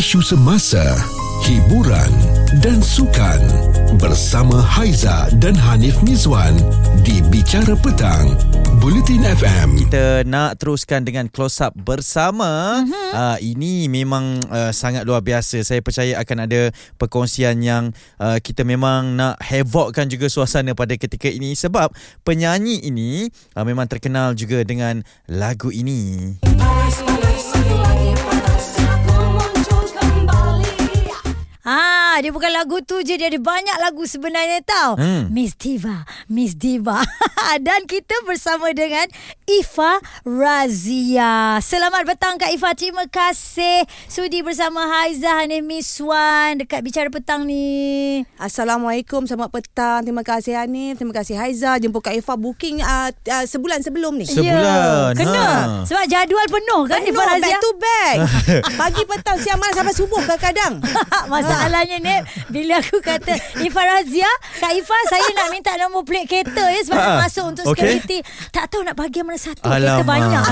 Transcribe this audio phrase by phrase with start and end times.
[0.00, 0.80] isu semasa,
[1.44, 2.08] hiburan
[2.64, 3.36] dan sukan
[4.00, 6.56] bersama Haiza dan Hanif Mizwan
[7.04, 8.32] di Bicara Petang,
[8.80, 9.76] Bulletin FM.
[9.76, 12.80] kita nak teruskan dengan close up bersama.
[12.80, 12.88] Mhm.
[12.88, 13.12] Uh-huh.
[13.12, 15.60] Uh, ini memang uh, sangat luar biasa.
[15.68, 20.96] Saya percaya akan ada perkongsian yang uh, kita memang nak havoc kan juga suasana pada
[20.96, 21.92] ketika ini sebab
[22.24, 26.40] penyanyi ini uh, memang terkenal juga dengan lagu ini.
[31.70, 34.98] Ah, dia bukan lagu tu je, dia ada banyak lagu sebenarnya tau.
[34.98, 35.30] Hmm.
[35.30, 36.98] Miss Diva, Miss Diva.
[37.66, 39.06] Dan kita bersama dengan
[39.46, 41.62] Ifa Razia.
[41.62, 42.74] Selamat petang Kak Ifa.
[42.74, 48.18] Terima kasih sudi bersama Haiza Hanif Miswan dekat Bicara Petang ni.
[48.34, 50.02] Assalamualaikum, selamat petang.
[50.02, 51.78] Terima kasih Hanif, terima kasih Haiza.
[51.78, 54.26] Jemput Kak Ifah booking uh, uh, sebulan sebelum ni.
[54.26, 55.38] Sebulan, Ya, kena.
[55.38, 55.54] ha.
[55.86, 57.38] Sebab jadual penuh kan Penuh, Ifa Razia.
[57.40, 58.16] back to back.
[58.80, 60.82] Pagi petang, siang malam sampai subuh kadang-kadang.
[61.60, 62.14] Masalahnya ni
[62.48, 66.96] Bila aku kata Ifa Razia Kak Ifa Saya nak minta nombor plate kereta ya, Sebab
[66.96, 67.76] Ha, nak masuk untuk okey.
[67.76, 70.06] security Tak tahu nak bagi mana satu Kereta Alamak.
[70.06, 70.42] banyak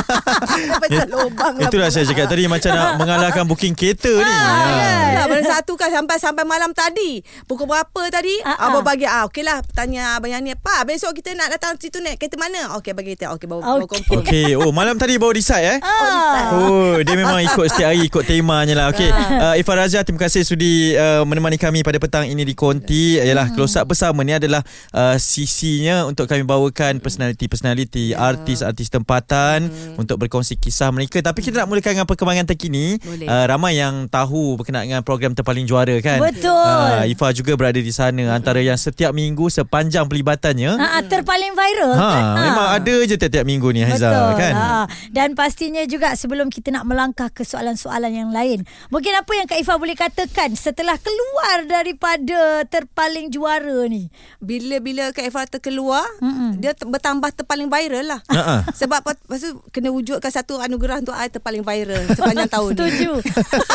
[0.80, 1.68] Pecah lubang lah.
[1.68, 4.24] Itulah saya cakap tadi macam nak mengalahkan booking kereta ni.
[4.24, 5.14] Ha.
[5.14, 7.20] Lah, mana satu kan sampai sampai malam tadi.
[7.44, 8.40] Pukul berapa tadi?
[8.42, 8.68] Ah.
[8.68, 10.54] Abang bagi ah okeylah tanya abang yang ni.
[10.54, 12.76] Pa, besok kita nak datang situ naik kereta mana?
[12.76, 13.32] Okey bagi kita.
[13.32, 13.88] Okey bawa bawa Okey.
[13.90, 14.20] confirm.
[14.20, 15.78] Okey, oh malam tadi baru decide eh.
[15.80, 16.54] Ah.
[16.58, 18.86] Oh, dia memang ikut setiap hari ikut temanya lah.
[18.90, 23.16] Okey, uh, Ifah Razia terima kasih sudi uh, menemani kami pada petang ini di Konti.
[23.16, 24.60] Yalah, close up bersama ni adalah
[24.92, 31.24] uh, sisinya untuk kami bawakan personality-personality artis-artis tempatan untuk berkongsi kisah mereka.
[31.24, 33.00] Tapi kita nak mulakan dengan perkembangan terkini.
[33.00, 33.24] Boleh.
[33.24, 36.20] Uh, ramai yang tahu berkenaan dengan program Terpaling Juara kan.
[36.20, 36.52] Betul.
[36.52, 40.76] Uh, Ifah juga berada di sana antara yang setiap minggu sepanjang pelibatannya.
[40.76, 42.22] Ha, ah, terpaling viral Ha, kan?
[42.22, 42.40] Ha.
[42.50, 44.52] memang ada je tiap-tiap minggu ni Haiza Betul kan.
[44.54, 44.84] ha.
[45.14, 49.58] Dan pastinya juga Sebelum kita nak melangkah Ke soalan-soalan yang lain Mungkin apa yang Kak
[49.62, 56.58] Ifah boleh katakan Setelah keluar Daripada Terpaling juara ni Bila-bila Kak Ifah terkeluar, Mm-mm.
[56.58, 58.20] dia ter- bertambah terpaling viral lah.
[58.80, 62.76] Sebab lepas tu kena wujudkan satu anugerah untuk I terpaling viral sepanjang tahun ni.
[62.76, 63.10] Setuju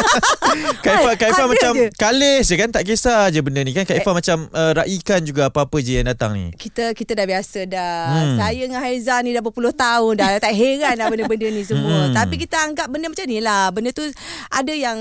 [0.84, 1.88] Kak Ifah, Kak Ifah Ada macam je.
[1.96, 5.48] kalis je kan tak kisah je benda ni kan Kak Ifah macam uh, raikan juga
[5.48, 6.46] apa-apa je yang datang ni.
[6.56, 7.96] kita kita dah biasa dah.
[8.08, 8.38] Hmm.
[8.38, 10.30] Saya dengan Haiza ni dah berpuluh tahun dah.
[10.40, 12.10] Tak heran dah benda-benda ni semua.
[12.10, 12.14] Hmm.
[12.14, 13.70] Tapi kita anggap benda macam ni lah.
[13.70, 14.04] Benda tu
[14.50, 14.98] ada yang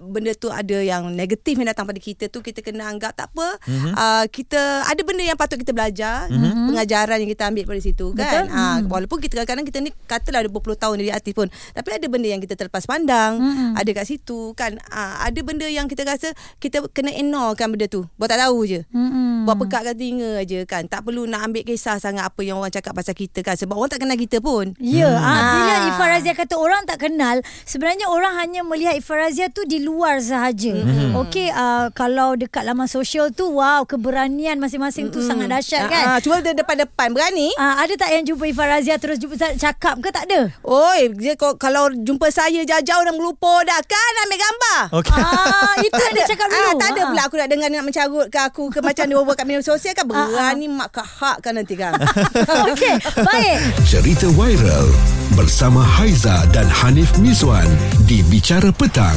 [0.00, 3.60] benda tu ada yang negatif yang datang pada kita tu kita kena anggap tak apa.
[3.68, 3.80] Mhm.
[3.82, 3.94] Hmm.
[3.98, 6.70] Uh, kita ada benda yang patut kita belajar, hmm.
[6.70, 8.46] pengajaran yang kita ambil dari situ kan.
[8.46, 8.56] Betul.
[8.56, 12.06] Uh, walaupun kita kadang-kadang kita ni katalah ada berpuluh tahun jadi artis pun, tapi ada
[12.06, 13.74] benda yang kita terlepas pandang, Hmm.
[13.74, 14.78] ada kat situ kan.
[14.86, 16.30] Uh, ada benda yang kita rasa
[16.62, 18.06] kita kena ignore kan benda tu.
[18.14, 18.80] Buat tak tahu je.
[18.94, 19.42] Mm-mm.
[19.42, 20.86] Buat pekatkan telinga je kan.
[20.86, 23.58] Tak perlu nak ambil kisah sangat apa yang orang cakap pasal kita kan.
[23.58, 24.78] Sebab orang tak kenal kita pun.
[24.78, 25.26] Ya, hmm.
[25.26, 25.50] ah.
[25.58, 25.88] bila Ah.
[25.90, 30.22] Ifah Razia kata orang tak kenal, sebenarnya orang hanya melihat Ifah Razia tu di luar
[30.22, 30.61] sahaja.
[30.70, 31.18] Hmm.
[31.26, 36.04] Okey, uh, kalau dekat laman sosial tu, wow, keberanian masing-masing tu sangat dahsyat kan.
[36.06, 37.50] Ah, cuma dia depan-depan berani.
[37.58, 40.54] Ah, ada tak yang jumpa Ifah Razia terus jumpa cakap ke tak ada?
[40.62, 44.80] Oi, dia kalau jumpa saya jauh-jauh dah melupa dah kan ambil gambar.
[45.02, 45.18] Okey.
[45.18, 46.68] Ah, itu yang dia cakap dulu.
[46.68, 49.16] Ah, tak ada pula aku nak dengar dia nak mencarut ke aku ke macam dia
[49.16, 51.96] buat kat media sosial kan Ah, berani mak kahak kan nanti kan.
[52.72, 52.94] Okey,
[53.24, 53.56] baik.
[53.88, 54.92] Cerita viral
[55.32, 57.64] bersama Haiza dan Hanif Mizwan
[58.04, 59.16] di Bicara Petang,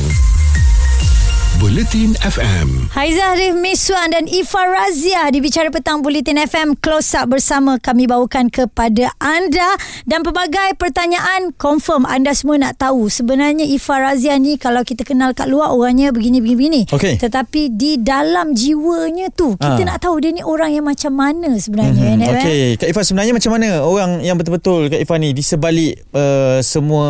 [1.55, 2.91] Bulletin FM.
[2.91, 8.11] Haizah Arif Miswan dan Ifa Razia di Bicara Petang Bulletin FM Close Up bersama kami
[8.11, 14.59] bawakan kepada anda dan pelbagai pertanyaan confirm anda semua nak tahu sebenarnya Ifa Razia ni
[14.59, 17.23] kalau kita kenal kat luar orangnya begini-begini Okey.
[17.23, 19.95] tetapi di dalam jiwanya tu kita Ah.
[19.95, 22.35] nak tahu dia ni orang yang macam mana sebenarnya mm-hmm.
[22.35, 26.59] Okey, Kak Ifah sebenarnya macam mana orang yang betul-betul Kak Ifah ni di sebalik uh,
[26.59, 27.07] semua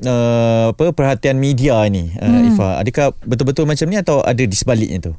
[0.00, 2.48] uh, apa perhatian media ni uh, hmm.
[2.56, 5.14] Ifah adakah betul-betul macam ni atau ada di sebaliknya tu?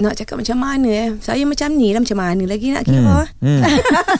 [0.00, 1.08] nak cakap macam mana eh.
[1.20, 3.28] Saya macam ni lah macam mana lagi nak kira.
[3.44, 3.60] Hmm.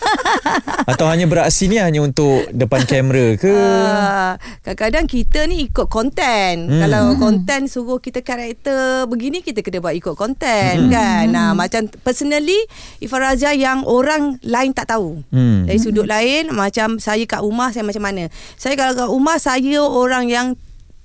[0.92, 3.48] atau hanya beraksi ni hanya untuk depan kamera ke?
[3.48, 6.68] Uh, kadang-kadang kita ni ikut konten.
[6.68, 6.70] Hmm.
[6.70, 6.80] Hmm.
[6.84, 10.92] Kalau konten suruh kita karakter begini kita kena buat ikut konten hmm.
[10.92, 11.24] kan.
[11.32, 12.60] Nah, macam personally
[13.00, 15.24] Ifah Razia yang orang lain tak tahu.
[15.32, 15.64] Hmm.
[15.64, 18.28] Dari sudut lain macam saya kat rumah saya macam mana.
[18.60, 20.46] Saya kalau kat rumah saya orang yang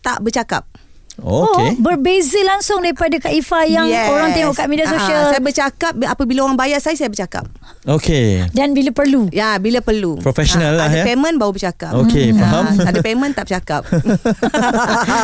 [0.03, 0.67] tak bercakap.
[1.17, 1.67] Oh, Okey.
[1.69, 4.09] Oh, berbeza langsung daripada Kak Ifa yang Yes.
[4.09, 5.21] orang tengok kat media Ah, sosial.
[5.27, 7.47] saya bercakap apabila orang bayar saya saya bercakap.
[7.85, 8.49] Okey.
[8.51, 9.29] dan bila perlu.
[9.29, 10.17] Ya, bila perlu.
[10.19, 10.95] Professional lah, Ah, ya.
[10.97, 11.91] Ada payment baru bercakap.
[11.95, 12.65] Okey, faham.
[12.73, 13.81] Ah, ada payment tak bercakap.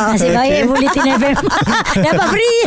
[0.08, 1.36] Nasib baik Bulletin FM
[1.96, 2.60] Dapat free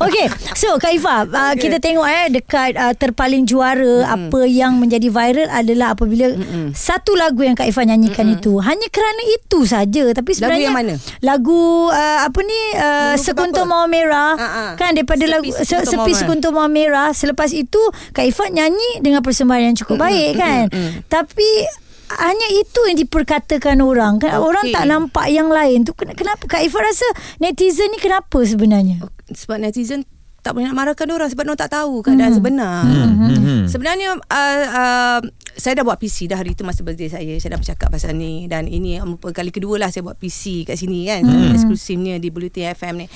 [0.00, 1.64] Okay So Kak Ifah uh, Okay.
[1.64, 4.12] Kita tengok eh Dekat uh, terpaling juara mm.
[4.28, 6.72] Apa yang menjadi viral Adalah apabila Mm-mm.
[6.72, 8.38] Satu lagu yang Kak Ifah nyanyikan Mm-mm.
[8.38, 10.94] itu Hanya kerana itu saja Tapi sebenarnya yang mana?
[11.20, 11.58] Lagu
[11.88, 13.64] uh, Apa ni uh, Sekuntum?
[13.64, 14.48] Mawar Merah ha.
[14.74, 16.12] Kan daripada Sepi lagu Sekuntum se- Sepi.
[16.14, 17.78] Sekuntum Mawar Merah Selepas itu
[18.10, 20.72] Kak Ifat nyanyi Dengan persembahan yang cukup baik kan
[21.06, 21.48] Tapi
[22.10, 24.40] hanya itu yang diperkatakan orang kan Okey.
[24.42, 27.04] orang tak nampak yang lain tu Ken- kenapa Kak Ifat rasa
[27.36, 30.08] netizen ni kenapa sebenarnya sebab netizen
[30.38, 32.38] tak boleh nak marahkan orang sebab orang tak tahu keadaan Hmm.
[32.38, 32.80] sebenar.
[32.80, 33.66] Hmm.
[33.68, 35.20] Sebenarnya uh, uh,
[35.58, 37.34] saya dah buat PC dah hari tu masa birthday saya.
[37.42, 40.78] Saya dah bercakap pasal ni dan ini um, kali kedua lah saya buat PC kat
[40.78, 41.26] sini kan.
[41.26, 41.50] Hmm.
[41.50, 43.06] Eksklusifnya di Bulletin FM ni.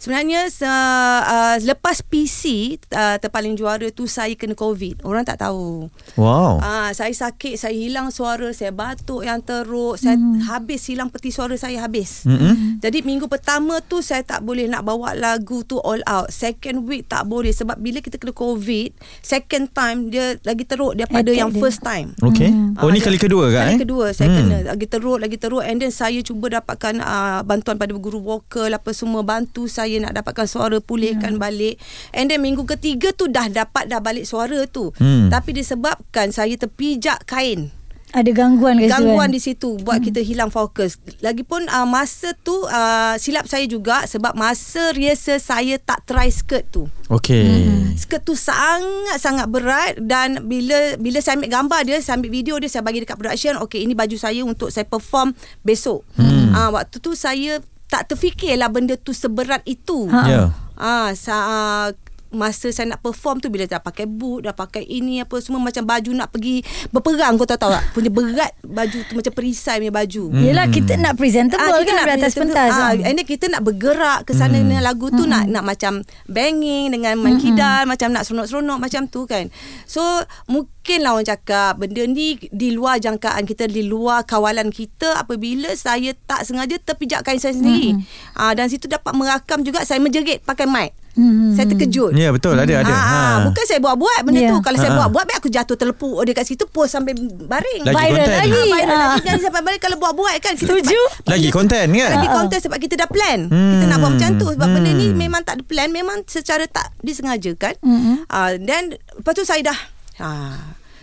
[0.00, 5.04] Sebenarnya se, uh, lepas PC uh, terpaling juara tu saya kena COVID.
[5.04, 5.92] Orang tak tahu.
[6.16, 6.56] Wow.
[6.64, 10.16] Ah, saya sakit, saya hilang suara, saya batuk yang teruk, saya
[10.48, 12.24] habis hilang peti suara saya habis.
[12.24, 12.80] Mm-mm.
[12.80, 16.32] Jadi minggu pertama tu saya tak boleh nak bawa lagu tu all out.
[16.32, 21.28] Second week tak boleh sebab bila kita kena COVID, second time dia lagi teruk daripada
[21.28, 21.60] Attack yang dia.
[21.60, 21.89] first time.
[22.20, 22.50] Okay.
[22.76, 23.80] Oh Ah, ni dia- kali kedua kan Kali eh?
[23.80, 24.38] kedua saya Hmm.
[24.38, 28.70] kena lagi teruk lagi teruk and then saya cuba dapatkan uh, bantuan pada guru vokal
[28.70, 31.42] apa semua bantu saya nak dapatkan suara pulihkan Hmm.
[31.42, 31.76] balik
[32.10, 35.28] and then minggu ketiga tu dah dapat dah balik suara tu Hmm.
[35.28, 37.72] tapi disebabkan saya terpijak kain
[38.10, 39.34] ada gangguan ke situ gangguan kan?
[39.34, 40.06] di situ buat hmm.
[40.10, 40.98] kita hilang fokus.
[41.22, 46.66] Lagipun uh, masa tu uh, silap saya juga sebab masa rehearsal saya tak try skirt
[46.74, 46.90] tu.
[47.06, 47.70] Okay.
[47.94, 52.70] Skirt tu sangat-sangat berat dan bila bila saya ambil gambar dia, saya ambil video dia,
[52.70, 55.30] saya bagi dekat production, okey ini baju saya untuk saya perform
[55.62, 56.02] besok.
[56.18, 56.50] Hmm.
[56.50, 60.06] Uh, waktu tu saya tak terfikirlah benda tu seberat itu.
[60.06, 60.22] Ha.
[60.30, 60.42] Ya.
[60.80, 61.92] Ah, sa-
[62.30, 65.82] masa saya nak perform tu bila dah pakai boot, dah pakai ini apa semua macam
[65.82, 67.84] baju nak pergi berperang kau tahu tak?
[67.94, 70.30] Punya berat baju tu macam perisai punya baju.
[70.30, 70.42] Hmm.
[70.42, 72.72] Yelah kita nak presentable Ah, kan di atas pentas.
[72.72, 76.00] Ah, Ah, and then kita nak bergerak ke sana dengan lagu tu nak nak macam
[76.26, 79.50] banging dengan main kidal macam nak seronok-seronok macam tu kan.
[79.84, 80.00] So
[80.46, 86.14] mungkinlah orang cakap benda ni di luar jangkaan kita di luar kawalan kita apabila saya
[86.24, 87.98] tak sengaja terpijak kain saya sendiri.
[88.32, 90.94] Ah dan situ dapat merakam juga saya menjerit pakai mic.
[91.20, 91.52] Hmm.
[91.52, 92.10] Saya terkejut.
[92.12, 92.88] Ya betul ada ada.
[92.90, 94.48] Ah, bukan saya buat-buat benda Ya.
[94.48, 94.58] tu.
[94.58, 95.00] Kalau saya Ha, ha.
[95.00, 97.82] buat-buat baik aku jatuh terlepuk dekat situ post sampai baring.
[97.82, 98.32] Lagi Viral konten.
[98.32, 98.48] lagi.
[98.50, 99.08] Ah, viral Ah.
[99.12, 99.20] lagi.
[99.22, 101.00] Jadi sampai balik kalau buat-buat kan kita Setuju.
[101.26, 102.10] Lagi konten kan?
[102.10, 102.34] lagi Ah, ah.
[102.34, 103.40] konten sebab kita dah plan.
[103.46, 103.70] Hmm.
[103.70, 104.74] Kita nak buat macam tu sebab Hmm.
[104.74, 107.76] benda ni memang tak ada plan, memang secara tak disengajakan.
[107.80, 108.24] Mm-mm.
[108.26, 109.78] Ah dan lepas tu saya dah
[110.16, 110.56] ah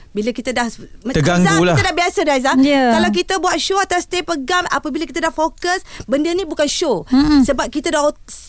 [0.10, 0.66] bila kita dah
[1.08, 1.76] Terganggu Zah, lah.
[1.76, 2.90] Kita dah biasa dah Zah Ya.
[2.90, 7.06] Kalau kita buat show Atas stay pegang Apabila kita dah fokus Benda ni bukan show
[7.06, 7.46] Mm-mm.
[7.46, 8.02] Sebab kita dah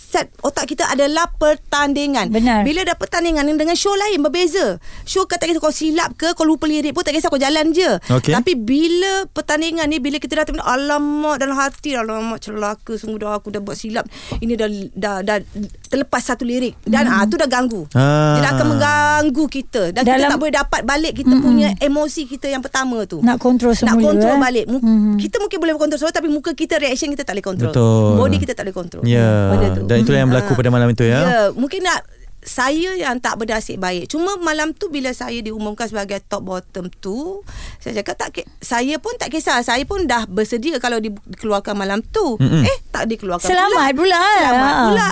[0.09, 2.65] set Otak kita adalah pertandingan Benar.
[2.65, 6.65] Bila dah pertandingan Dengan show lain berbeza Show kata kisah kau silap ke Kau lupa
[6.65, 8.33] lirik pun Tak kisah kau jalan je Okey.
[8.33, 13.37] Tapi bila pertandingan ni Bila kita dah terminal Alamak dalam hati Alamak celaka Sungguh dah
[13.37, 15.37] aku dah buat silap Ini dah dah, dah
[15.85, 18.35] terlepas satu lirik Dan ah tu dah ganggu Ah.
[18.35, 22.25] Dia dah akan mengganggu kita Dan kita Dalam- tak boleh dapat balik Kita punya emosi
[22.25, 23.93] kita yang pertama tu Nak kontrol semula.
[23.93, 24.41] nak kontrol eh.
[24.41, 25.15] balik Mu- Mhm.
[25.19, 28.17] Kita mungkin boleh kontrol semua Tapi muka kita reaction kita tak boleh kontrol Betul.
[28.17, 29.51] Body kita tak boleh kontrol Ya.
[29.51, 30.57] Benda tu Dan itulah yang berlaku Ah.
[30.57, 31.21] pada malam itu ya.
[31.21, 32.01] Ya Mungkin nak
[32.41, 34.09] saya yang tak bernasib baik.
[34.09, 37.43] Cuma malam tu bila saya diumumkan sebagai top bottom tu,
[37.77, 38.29] saya cakap tak
[38.59, 39.61] saya pun tak kisah.
[39.61, 42.37] Saya pun dah bersedia kalau di- dikeluarkan malam tu.
[42.37, 42.63] Mm-mm.
[42.63, 44.23] Eh tak dikeluarkan Selamat pula.
[44.35, 44.85] Selamat Ah.
[44.87, 45.09] pula.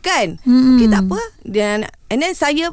[0.00, 0.28] Kan?
[0.40, 0.74] Mm-mm.
[0.74, 1.20] Okey tak apa.
[1.42, 1.76] Dan
[2.06, 2.72] and then saya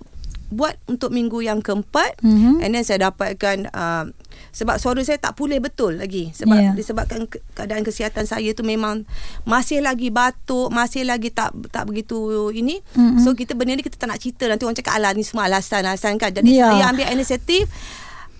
[0.51, 2.59] buat untuk minggu yang keempat Mhm.
[2.59, 4.06] and then saya dapatkan uh,
[4.51, 6.74] sebab suara saya tak pulih betul lagi sebab yeah.
[6.74, 9.07] disebabkan ke- keadaan kesihatan saya tu memang
[9.44, 12.19] masih lagi batuk masih lagi tak tak begitu
[12.50, 13.00] ini Mhm.
[13.00, 13.22] mm-hmm.
[13.22, 16.15] so kita benda ni kita tak nak cerita nanti orang cakap alah ni semua alasan-alasan
[16.15, 16.67] kan jadi Ya.
[16.70, 17.72] saya ambil inisiatif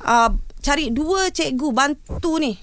[0.01, 2.53] uh, cari dua cikgu bantu ni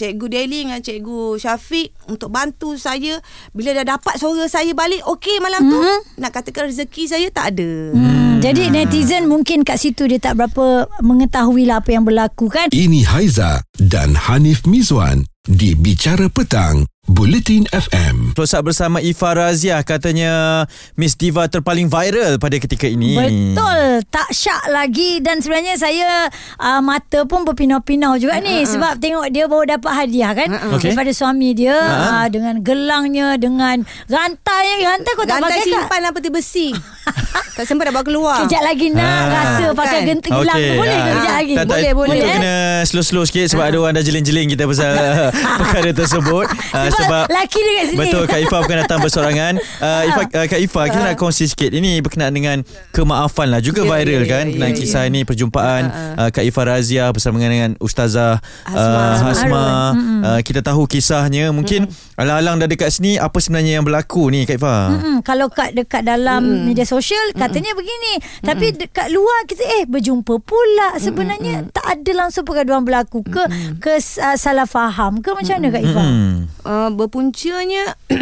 [0.00, 3.20] Cikgu Daily dengan Cikgu Syafiq untuk bantu saya
[3.52, 6.16] bila dah dapat suara saya balik okey malam tu Mhm.
[6.16, 7.92] nak katakan rezeki saya tak ada.
[7.92, 10.66] Hmm, jadi netizen mungkin kat situ dia tak berapa
[11.00, 12.72] mengetahui lah apa yang berlaku kan.
[12.72, 18.32] Ini Haiza dan Hanif Mizwan di Bicara Petang, Bulletin FM.
[18.32, 20.62] Close up bersama Ifa Razia katanya
[20.94, 23.18] Miss Diva terpaling viral pada ketika ini.
[23.18, 29.26] Betul Tak syak lagi Dan sebenarnya saya uh, Mata pun berpinau-pinau juga ni Sebab tengok
[29.28, 30.94] dia baru dapat hadiah kan Okey.
[30.94, 31.96] Daripada suami dia Ha.
[32.16, 36.00] uh, Dengan gelangnya Dengan rantai Rantai kau tak Gantai pakai simpan kan?
[36.00, 36.68] lah peti besi.
[37.58, 38.38] tak sempat dah bawa keluar.
[38.46, 39.26] Kejap lagi nak Ah.
[39.28, 40.18] rasa pakai Kan?
[40.22, 41.12] gelang tu Boleh ke ah.
[41.12, 41.52] kejap lagi?
[41.52, 42.14] Tak, tak, Boleh, boleh.
[42.14, 42.34] Itu Eh?
[42.36, 44.92] kena slow-slow sikit sebab ada orang dah jeling-jeling kita pasal
[45.60, 46.46] perkara tersebut.
[46.70, 47.98] Ah, Sebab laki dia kat sini.
[47.98, 49.54] Betul Kak Ifah bukan datang bersorangan.
[49.80, 51.72] Uh, Ifah, uh, Kak Ifah kita nak kongsi sikit.
[51.72, 52.60] Ini berkenaan dengan
[52.92, 53.64] kemaafan lah.
[53.64, 54.44] Juga Ya, viral ya, kan?
[54.52, 55.82] kenaan ya, kisah ini perjumpaan
[56.20, 58.76] uh, Kak Ifah Razia bersama dengan Ustazah Hasma.
[58.76, 59.64] uh, Hasma.
[59.64, 60.20] Harun.
[60.20, 61.48] Uh, kita tahu kisahnya.
[61.48, 64.82] Mungkin alang-alang dah dekat sini apa sebenarnya yang berlaku ni Kak Ifah?
[64.92, 66.60] Mm-mm, kalau kat dekat dalam mm.
[66.68, 68.20] media sosial katanya begini.
[68.44, 71.00] Tapi dekat luar kita eh berjumpa pula.
[71.00, 73.42] Sebenarnya tak ada langsung pergaduhan berlaku ke
[73.80, 75.32] ke uh, salah faham ke?
[75.32, 76.04] Macam mana Kak Ifah?
[76.04, 76.36] Hmm.
[76.60, 77.94] Uh, berpuncanya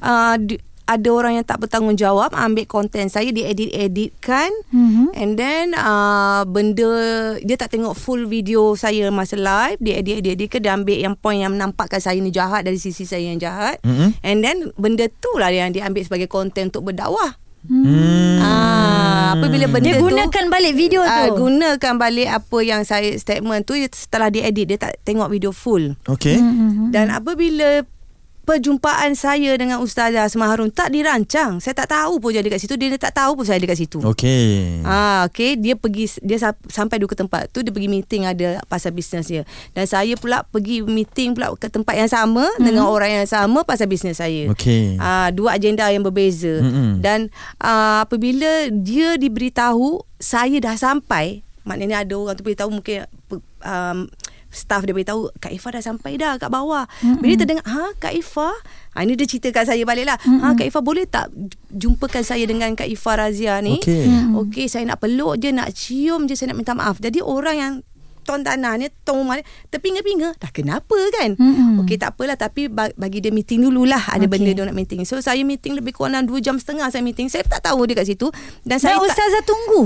[0.00, 5.14] uh, di, ada orang yang tak bertanggungjawab ambil konten saya diedit-editkan Mhm.
[5.14, 6.90] and then uh, benda
[7.38, 11.38] dia tak tengok full video saya masa live dia edit-edit ke dia ambil yang point
[11.38, 14.08] yang menampakkan saya ni jahat dari sisi saya yang jahat Mhm.
[14.20, 18.42] and then benda tu lah yang dia ambil sebagai konten untuk berdakwah Hmm.
[18.42, 21.46] Ah, apabila benda Dia tu gunakan balik video ah, tu.
[21.46, 25.94] gunakan balik apa yang saya statement tu setelah dia edit dia tak tengok video full.
[26.02, 26.42] Okay.
[26.42, 26.90] Mhm.
[26.90, 27.86] Dan apabila
[28.52, 32.76] perjumpaan saya dengan Ustazah Asma Harun tak dirancang, saya tak tahu pun dia dekat situ,
[32.76, 34.04] dia tak tahu pun saya dekat situ.
[34.04, 34.84] Okay.
[34.84, 35.56] Ah, okay.
[35.56, 39.24] Dia pergi dia sa- sampai dulu ke tempat tu dia pergi meeting ada pasal bisnes
[39.24, 39.48] dia.
[39.72, 42.60] Dan saya pula pergi meeting pula ke tempat yang sama hmm.
[42.60, 44.52] dengan orang yang sama pasal bisnes saya.
[44.52, 45.00] Okay.
[45.00, 46.60] Ah, dua agenda yang berbeza.
[46.60, 47.00] Mm-mm.
[47.00, 53.08] Dan ah, apabila dia diberitahu saya dah sampai, maknanya ada orang tu beritahu mungkin
[53.64, 54.06] um,
[54.52, 56.84] staff dia beritahu Kak Ifah dah sampai dah kat bawah.
[57.00, 57.18] Mm-hmm.
[57.18, 58.54] Bila dia terdengar, "Ha, Kak Ifah?"
[58.92, 60.20] Ha, ini dia cerita kat saya baliklah.
[60.20, 60.40] Mm-hmm.
[60.44, 61.32] "Ha, Kak Ifah boleh tak
[61.72, 64.04] jumpakan saya dengan Kak Ifah Razia ni?" Okey.
[64.04, 64.38] Mm-hmm.
[64.38, 67.00] Okey, saya nak peluk je, nak cium je, saya nak minta maaf.
[67.00, 67.74] Jadi orang yang
[68.22, 71.82] Tuan tanah ni Tuan rumah ni Terpinga-pinga Dah kenapa kan Mm-mm.
[71.82, 74.30] Okey tak apalah Tapi ba- bagi dia meeting dululah Ada Okey.
[74.30, 77.26] benda dia nak meeting So saya meeting lebih kurang dalam 2 jam setengah Saya meeting
[77.26, 78.30] Saya tak tahu dia kat situ
[78.62, 79.82] Dan saya Dan tak Ustazah tunggu.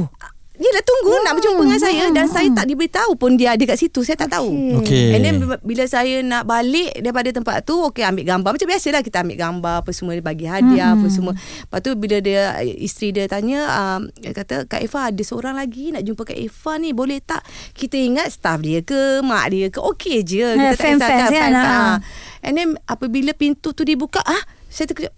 [0.57, 4.01] Yelah tunggu nak berjumpa dengan saya Dan saya tak diberitahu pun Dia ada kat situ
[4.01, 4.81] Saya tak tahu.
[4.81, 5.13] Okey.
[5.13, 8.51] And then bila- saya nak balik daripada tempat tu okey ambil gambar.
[8.53, 11.33] Macam biasalah kita ambil gambar apa semua dia bagi hadiah apa semua.
[11.33, 15.91] Lepas tu bila dia isteri dia tanya um, dia kata Kak Eva ada seorang lagi
[15.91, 17.45] nak jumpa Kak Eva ni boleh tak?
[17.71, 20.43] Kita ingat staff dia ke mak dia ke okey je.
[20.49, 21.85] Kita tak fan-fans kisahkan kan, fan-fan.
[21.85, 21.97] ah.
[22.41, 25.13] And then apabila pintu tu dibuka ah saya terkejut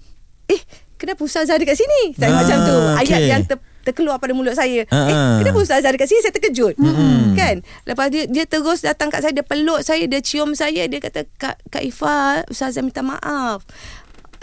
[0.49, 0.61] eh
[0.95, 2.12] kenapa ustazah ada kat sini?
[2.12, 2.76] Saya Ah, macam tu.
[2.99, 3.30] Ayat okey.
[3.30, 3.57] yang ter,
[3.88, 5.38] terkeluar pada mulut saya Ah, eh ah.
[5.40, 7.33] kenapa ustazah dekat sini saya terkejut mm.
[7.35, 11.00] kan lepas dia dia terus datang kat saya dia peluk saya dia cium saya dia
[11.00, 13.64] kata kak kak Ifa ustazah minta maaf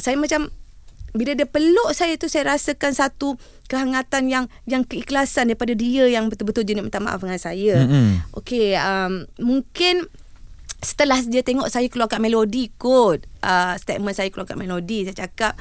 [0.02, 0.50] saya macam
[1.16, 3.40] bila dia peluk saya tu saya rasakan satu
[3.72, 8.36] kehangatan yang yang keikhlasan daripada dia yang betul-betul dia nak minta maaf dengan saya Mm-mm.
[8.36, 10.06] okey um, mungkin
[10.84, 15.28] setelah dia tengok saya keluar kat melodi kot uh, statement saya keluar kat melodi saya
[15.28, 15.54] cakap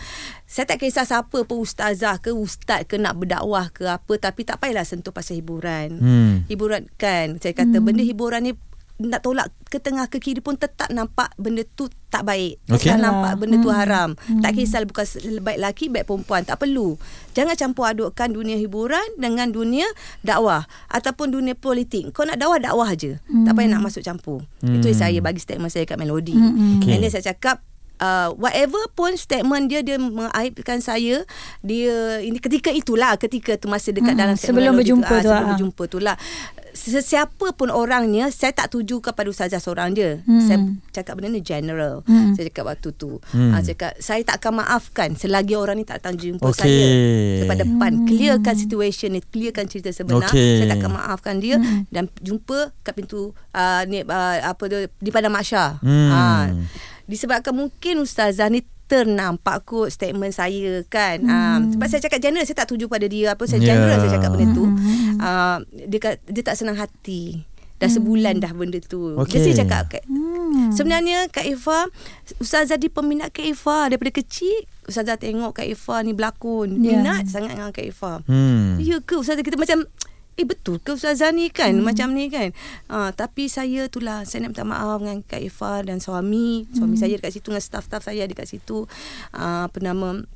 [0.45, 4.59] saya tak kisah siapa pun ustazah ke ustaz ke nak berdakwah ke apa tapi tak
[4.61, 6.45] payahlah sentuh pasal hiburan Hmm.
[6.51, 7.85] hiburan kan saya kata hmm.
[7.87, 8.53] benda hiburan ni
[8.95, 12.63] nak tolak ke tengah ke kiri pun tetap nampak benda tu tak baik.
[12.71, 12.95] Okey.
[12.95, 13.79] Tak nampak benda tu Hmm.
[13.83, 14.11] haram.
[14.39, 15.03] Tak kisah bukan
[15.43, 16.95] baik lelaki baik perempuan tak perlu.
[17.35, 19.91] Jangan campur adukkan dunia hiburan dengan dunia
[20.23, 22.15] dakwah ataupun dunia politik.
[22.15, 23.19] Kau nak dakwah dakwah aje.
[23.27, 24.47] Tak payah nak masuk campur.
[24.63, 26.39] Itu yang saya bagi statement saya kat Melody.
[26.39, 26.95] Okey.
[26.95, 31.23] And then saya cakap Uh, whatever pun statement dia dia mengaibkan saya
[31.63, 34.35] dia ini ketika itulah ketika tu masa dekat Mm-mm.
[34.35, 35.51] dalam Sebelum tu, berjumpa ah, tu, sebelum ah.
[35.55, 36.17] berjumpa tu lah
[36.75, 40.43] sesiapa pun orangnya saya tak tuju kepada ustazah seorang je Hmm.
[40.43, 40.59] saya
[40.93, 42.35] cakap benda ni general Hmm.
[42.35, 43.55] saya cakap waktu tu Hmm.
[43.55, 46.59] ah, saya cakap saya tak akan maafkan selagi orang ni tak datang jumpa Okey.
[46.59, 46.87] saya
[47.41, 50.61] depan depan clearkan situation ni clearkan cerita sebenar Okey.
[50.61, 51.87] saya tak akan maafkan dia Hmm.
[51.89, 56.11] dan jumpa kat pintu uh, ni uh, apa tu di padang mahsyar Hmm.
[56.11, 56.45] Ah,
[57.05, 58.67] disebabkan mungkin ustazah ni
[58.97, 61.75] ternampak kot statement saya kan hmm.
[61.75, 63.75] sebab saya cakap general saya tak tuju pada dia apa saya Ya.
[63.75, 65.19] general saya cakap benda tu Hmm.
[65.19, 67.43] uh, dia dia tak senang hati
[67.75, 69.35] dah sebulan dah benda tu Okey.
[69.35, 70.71] dia saya cakap kat, Hmm.
[70.71, 71.91] Sebenarnya Kak Eva
[72.39, 76.95] Ustazah di peminat Kak Eva Daripada kecil Ustazah tengok Kak Eva ni berlakon Ya.
[76.95, 78.79] Minat sangat dengan Kak Eva Hmm.
[78.79, 79.83] Ya ke Ustazah kita macam
[80.35, 81.71] Eh betul ke Ustazah ni kan?
[81.79, 81.87] Hmm.
[81.87, 82.51] Macam ni kan?
[82.91, 86.67] Uh, Tapi saya tu lah Saya nak minta maaf dengan Kak Eva Dan suami.
[86.75, 88.91] Suami saya dekat situ Dengan staff-staff saya dekat situ.
[89.31, 90.27] Uh, Apa nama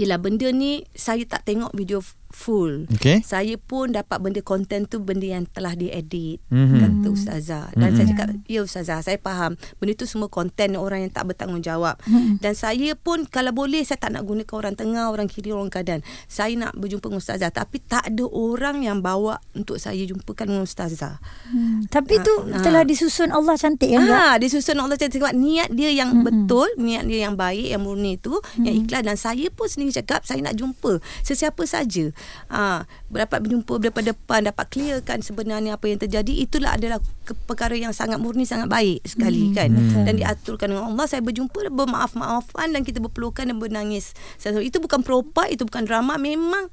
[0.00, 2.00] Yelah benda ni Saya tak tengok video
[2.38, 3.18] full Okey.
[3.20, 6.78] Saya pun dapat benda konten tu Benda yang telah diedit Mhm.
[6.78, 7.96] Kata Ustazah Dan Mhm.
[7.96, 12.38] saya cakap Ya Ustazah Saya faham Benda tu semua konten Orang yang tak bertanggungjawab Mhm.
[12.38, 16.00] Dan saya pun Kalau boleh Saya tak nak gunakan orang tengah Orang kiri Orang kanan
[16.24, 20.62] Saya nak berjumpa dengan Ustazah Tapi tak ada orang yang bawa Untuk saya jumpakan dengan
[20.62, 21.18] Ustazah
[21.48, 21.88] Hmm.
[21.88, 22.62] Tapi tu Ah, ah.
[22.62, 24.04] telah disusun Allah cantik kan?
[24.04, 24.12] Kak?
[24.14, 26.44] Ah, dia susun Allah cakap sebab niat dia yang mm-hmm.
[26.44, 28.62] betul, niat dia yang baik, yang murni tu, mm-hmm.
[28.62, 32.12] yang ikhlas dan saya pun sendiri cakap saya nak jumpa sesiapa saja.
[32.48, 36.98] Ah, dapat berjumpa depan-depan, dapat clearkan sebenarnya apa yang terjadi, itulah adalah
[37.44, 39.68] perkara yang sangat murni, sangat baik sekali Mm, kan.
[39.72, 40.02] betul.
[40.08, 44.16] Dan diaturkan dengan Allah, saya berjumpa bermaaf-maafan dan kita berpelukan dan bernangis.
[44.40, 46.72] So, itu bukan propa, itu bukan drama, memang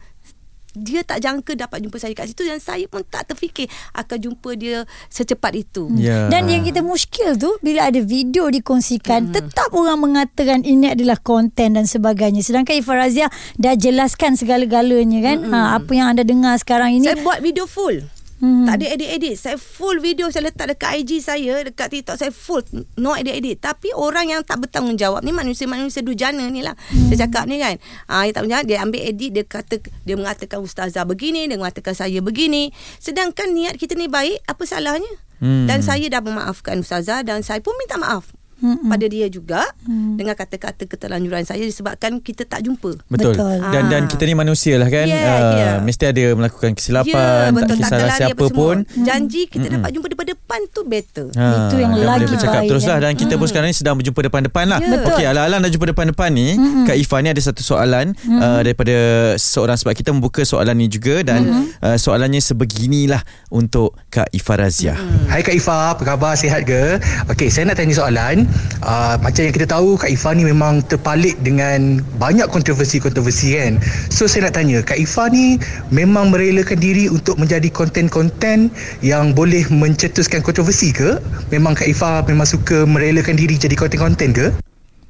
[0.75, 4.49] dia tak jangka dapat jumpa saya kat situ dan saya pun tak terfikir akan jumpa
[4.59, 5.87] dia secepat itu.
[5.95, 6.27] Ya.
[6.27, 9.33] Dan yang kita muskil tu bila ada video dikongsikan hmm.
[9.33, 12.43] tetap orang mengatakan ini adalah konten dan sebagainya.
[12.43, 15.37] Sedangkan Ifah Razia dah jelaskan segala-galanya kan.
[15.43, 15.53] Mm-mm.
[15.55, 18.14] Ha apa yang anda dengar sekarang ini Saya buat video full.
[18.35, 18.67] Hmm.
[18.67, 19.35] Tak ada edit-edit.
[19.39, 22.63] Saya full video saya letak dekat IG saya, dekat TikTok saya full
[22.99, 23.63] no edit-edit.
[23.63, 26.75] Tapi orang yang tak bertanggungjawab ni manusia-manusia dujana ni lah.
[26.91, 27.11] Hmm.
[27.11, 27.79] Saya cakap ni kan.
[28.11, 31.95] Ah, dia tak bertanggungjawab, dia ambil edit dia kata dia mengatakan ustazah begini, dia mengatakan
[31.95, 32.75] saya begini.
[32.99, 35.11] Sedangkan niat kita ni baik, apa salahnya?
[35.39, 35.67] Hmm.
[35.67, 38.31] Dan saya dah memaafkan ustazah dan saya pun minta maaf.
[38.57, 38.87] Mm-mm.
[38.87, 40.15] pada dia juga Hmm.
[40.15, 42.97] dengan kata-kata keterlanjuran saya disebabkan kita tak jumpa.
[43.05, 43.35] Betul.
[43.35, 43.57] Betul.
[43.65, 44.07] Dan dan Ah.
[44.07, 45.05] kita ni manusia lah kan.
[45.05, 45.75] Yeah, Ah, yeah.
[45.77, 48.55] Mesti ada melakukan kesilapan, Ya, tak kisahlah siapa semua.
[48.55, 48.75] pun.
[48.97, 51.27] Janji kita dapat jumpa depan-depan tu better.
[51.31, 53.03] Ha, Itu yang dan lagi boleh bercakap baik, terus lah kan?
[53.03, 54.89] Dan kita pun sekarang ni Sedang berjumpa depan-depan lah Ya.
[54.89, 55.07] Betul.
[55.11, 56.47] Okey ala-ala dah jumpa depan-depan ni
[56.85, 58.95] Kak Ifah ni ada satu soalan uh, Daripada
[59.35, 61.41] seorang Sebab kita membuka soalan ni juga Dan
[61.77, 63.19] uh, soalannya sebeginilah
[63.49, 64.95] Untuk Kak Ifah Razia
[65.27, 66.33] Hai Kak Ifah, apa khabar?
[66.33, 66.97] Sihat ke?
[67.27, 68.44] Okey, saya nak tanya soalan.
[68.81, 73.73] Uh, macam yang kita tahu, Kak Ifah ni memang terpalit dengan banyak kontroversi-kontroversi kan.
[74.09, 75.61] So, saya nak tanya, Kak Ifah ni
[75.93, 78.73] memang merelakan diri untuk menjadi konten-konten
[79.05, 81.21] yang boleh mencetuskan kontroversi ke?
[81.53, 84.64] Memang Kak Ifah memang suka merelakan diri jadi konten-konten ke?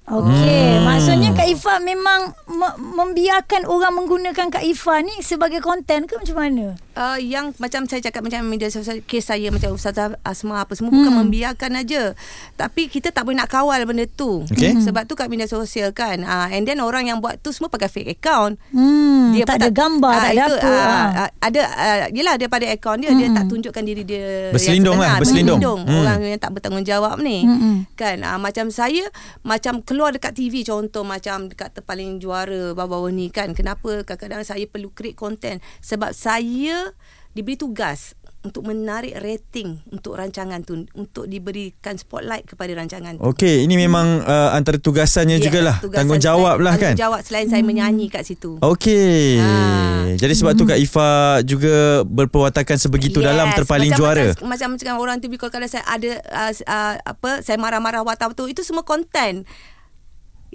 [0.05, 0.29] Okey,
[0.71, 0.85] hmm.
[0.85, 6.38] maksudnya Kak Ifah memang me- membiarkan orang menggunakan Kak Ifah ni sebagai konten ke macam
[6.38, 6.77] mana?
[6.93, 10.93] Uh, yang macam saya cakap macam media sosial kes saya macam Ustazah Asma apa semua
[10.93, 12.13] bukan membiarkan aja.
[12.53, 14.45] Tapi kita tak boleh nak kawal benda tu.
[14.45, 14.79] Okey.
[14.79, 16.21] Sebab tu kat media sosial kan.
[16.21, 18.55] Uh, and then orang yang buat tu semua pakai fake account.
[18.69, 20.69] Hmm, Dia tak ada gambar, ah, tak ada itu, apa.
[20.69, 21.09] ah, ah.
[21.17, 25.17] ah, ada uh, yelah daripada akaun dia dia tak tunjukkan diri dia Berselindung yang lah,
[25.17, 25.59] berselindung.
[25.59, 25.81] berselindung.
[25.83, 26.00] Hmm.
[26.00, 27.75] orang yang tak bertanggungjawab ni Mm-mm.
[27.93, 29.03] kan uh, macam saya
[29.41, 34.67] macam keluar dekat TV contoh macam dekat terpaling juara bawah-bawah ni kan kenapa kadang-kadang saya
[34.67, 35.63] perlu create content?
[35.79, 36.91] Sebab saya
[37.31, 38.11] diberi tugas
[38.43, 43.23] untuk menarik rating untuk rancangan tu untuk diberikan spotlight kepada rancangan tu.
[43.23, 46.93] Okey ini memang uh, Antara tugasannya Yes, jugalah tugasan Tanggungjawab selain- lah kan?
[46.93, 48.59] Tanggungjawab selain saya menyanyi kat situ.
[48.59, 49.39] Okey.
[49.39, 50.11] Ah.
[50.19, 54.27] Jadi sebab tu Kak Ifah Juga berperwatakan sebegitu dalam Terpaling macam, juara.
[54.35, 58.35] macam, macam macam orang TV call kadang saya ada uh, uh, apa saya marah-marah wartawan
[58.35, 59.47] tu itu semua konten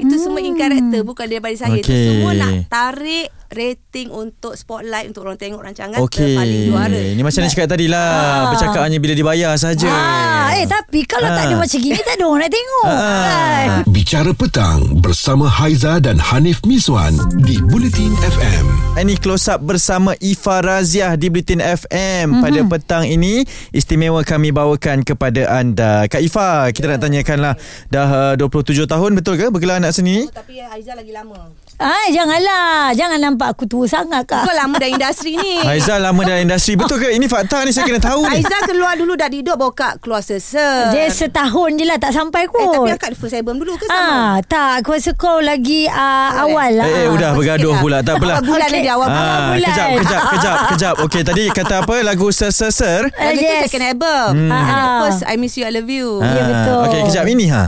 [0.00, 0.24] itu hmm.
[0.24, 1.84] semua in character bukan daripada saya okay.
[1.84, 7.22] itu semua nak tarik rating untuk spotlight untuk orang tengok rancangan Okey terpaling juara Ini
[7.22, 8.48] macam yang cakap tadi lah Ah.
[8.54, 9.90] Bercakap hanya bila dibayar saja.
[9.90, 11.60] Ah, eh tapi kalau tak ada Ah.
[11.60, 12.84] macam gini tak ada orang nak tengok.
[12.86, 13.68] Kan?
[13.88, 18.64] Bicara petang bersama Haiza dan Hanif Miswan di Bulletin FM.
[18.96, 21.86] Ini close up bersama Ifa Raziah di Bulletin FM
[22.28, 22.42] mm-hmm.
[22.42, 26.04] pada petang ini istimewa kami bawakan kepada anda.
[26.06, 27.54] Kak Ifa, kita nak tanyakanlah
[27.88, 30.22] dah uh, 27 tahun betul ke bergelar anak seni ni?
[30.26, 31.48] Oh, tapi Aizah lagi lama
[31.80, 32.92] Ah, janganlah.
[32.92, 34.42] Jangan nampak aku tua sangat kak.
[34.42, 37.08] kau lama dalam industri ni Aizah lama dalam industri betul ke?
[37.10, 38.36] Ini fakta ni saya kena tahu ni.
[38.36, 42.44] Aizah keluar dulu dah duduk bawa kak keluar seser Dia setahun je lah tak sampai
[42.44, 42.60] kot.
[42.60, 44.80] eh, tapi akak first album dulu ke sama Ah, tak.
[44.80, 46.84] Aku rasa kau lagi uh, awal lah.
[46.84, 48.36] Eh, eh udah bergaduh sikit pula tak apalah.
[48.40, 48.76] Bulan Okey.
[48.76, 49.68] lagi awal bulan Ah, bulan.
[49.70, 50.94] kejap, kejap, kejap, kejap.
[51.00, 51.94] Okey, tadi kata apa?
[52.00, 53.08] Lagu Ser-Ser-Ser.
[53.10, 53.62] Ah, Lagu tu yes.
[53.66, 54.50] second album Hmm.
[54.50, 54.98] And Ah.
[55.02, 56.80] First I Miss You I Love You Ya, betul.
[56.86, 57.62] Okey, kejap ini ha.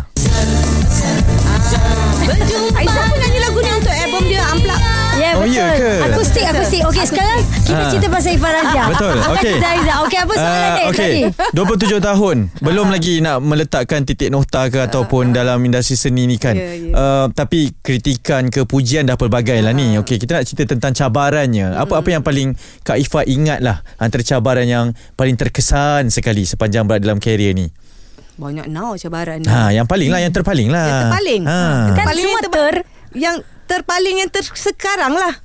[2.73, 4.92] Aizah pun nyanyi lagu ni untuk album dia Unplugged
[5.53, 5.93] Ya ke?
[6.07, 6.81] Akustik, akustik.
[6.83, 7.89] Okey, sekarang kita Ah.
[7.89, 8.83] cerita pasal Ifah Razia.
[8.89, 9.55] Betul, okey.
[9.55, 9.97] Aizah.
[10.03, 11.53] Okey, apa soalan Ah, dia Okey, tadi?
[11.53, 16.53] 27 tahun Belum lagi nak meletakkan titik nokta ke Ataupun dalam industri seni ni kan
[16.53, 16.93] Ya, ya.
[16.93, 21.77] uh, Tapi kritikan ke pujian dah pelbagai lah ni Okey, kita nak cerita tentang cabarannya
[21.77, 27.03] Apa-apa yang paling Kak Ifah ingat lah Antara cabaran yang paling terkesan sekali Sepanjang berada
[27.03, 27.69] dalam kerjaya ni
[28.35, 31.61] Banyak now cabaran ni Ha, yang paling lah, yang terpaling lah Yang terpaling ha.
[31.93, 32.75] Kan Paling semua terba- ter.
[33.13, 35.42] Yang terpaling yang ter sekarang lah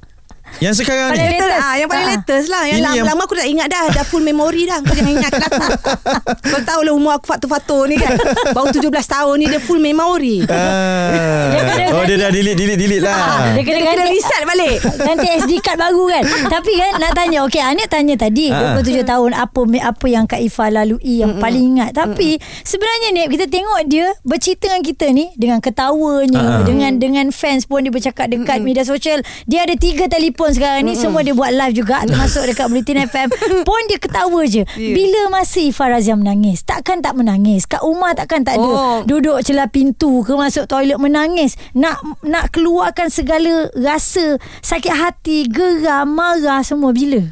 [0.58, 1.62] Yang sekarang Paling ni latest.
[1.62, 2.12] ah, Yang paling Ah.
[2.12, 2.64] latest lah.
[2.64, 3.84] Yang Ini lama, yang- lama aku dah ingat dah.
[3.90, 4.80] Dah full memory dah.
[4.80, 5.62] Kau jangan ingatkan aku
[6.50, 8.18] Kau tahu lah umur aku faktor-faktor ni kan.
[8.52, 10.42] Baru 17 tahun ni Dia full memory.
[10.44, 11.52] Ah.
[11.52, 13.54] Dia kena- Oh dia dah delete delete delete lah.
[13.54, 14.76] Dia Dia kena kena ganti reset balik.
[14.98, 16.24] Ganti SD card baru kan.
[16.48, 17.38] Tapi kan nak tanya.
[17.44, 18.46] Okey Anik tanya tadi.
[18.50, 18.74] Ah.
[18.76, 21.92] 27 tahun Apa apa yang Kak Ifah lalui Yang paling ingat?
[21.94, 22.30] Tapi
[22.64, 26.64] Sebenarnya ni Kita tengok dia Bercerita dengan kita ni Dengan ketawanya Ah.
[26.64, 29.22] Dengan dengan fans pun Dia bercakap dekat media sosial.
[29.44, 33.28] Dia ada tiga telefon sekarang ni Semua dia buat live juga Termasuk dekat Bulletin FM
[33.68, 34.62] Pun dia ketawa je.
[34.64, 34.94] Ya.
[34.94, 37.66] Bila masa Ifah Razia menangis Takkan tak menangis?
[37.66, 39.00] Kat rumah takkan tak ada Oh.
[39.02, 41.58] Duduk celah pintu ke Masuk toilet menangis?
[41.74, 47.24] Nak nak keluarkan segala rasa Sakit hati Geram Marah semua Bila?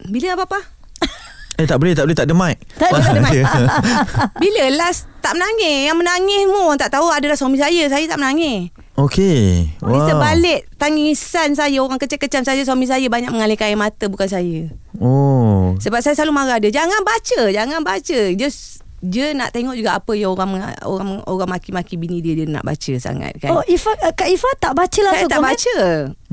[0.00, 0.78] Bila apa-apa?
[1.58, 2.54] Eh tak boleh tak boleh tak ada mic.
[2.78, 3.42] Tak ada, tak ada mic.
[4.46, 5.90] Bila last tak menangis?
[5.90, 7.06] Yang menangis semua orang tak tahu.
[7.10, 7.82] Adalah suami saya.
[7.90, 9.94] Saya tak menangis Okey Wow.
[9.94, 14.66] Di sebalik tangisan saya Orang kecil-kecil saya Suami saya banyak mengalirkan air mata Bukan saya
[14.98, 18.48] Oh Sebab saya selalu marah dia Jangan baca Jangan baca Dia
[18.98, 22.92] dia nak tengok juga apa yang orang orang orang maki-maki bini dia dia nak baca
[22.98, 23.54] sangat kan.
[23.54, 25.50] Oh, Ifah, Kak Ifah tak baca saya langsung tak komen?
[25.54, 25.78] baca.